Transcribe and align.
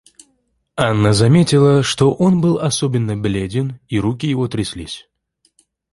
Анна 0.77 1.13
заметила, 1.13 1.83
что 1.83 2.11
он 2.11 2.41
был 2.41 2.57
особенно 2.57 3.15
бледен, 3.15 3.77
и 3.87 3.99
руки 3.99 4.25
его 4.25 4.47
тряслись. 4.47 5.07